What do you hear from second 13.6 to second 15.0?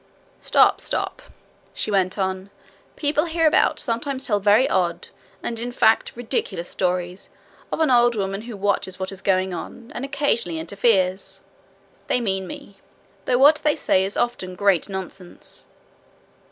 they say is often great